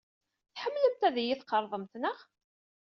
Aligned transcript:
Tḥemmlemt 0.53 1.01
ad 1.07 1.15
iyi-tqerḍemt, 1.21 1.93
naɣ? 2.01 2.19